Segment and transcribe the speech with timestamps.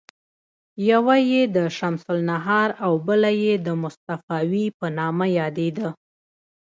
[0.91, 5.89] یوه یې د شمس النهار او بله یې د مصطفاوي په نامه یادیده.